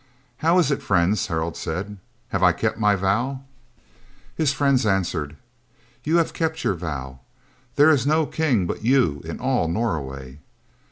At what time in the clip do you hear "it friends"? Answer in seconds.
0.71-1.27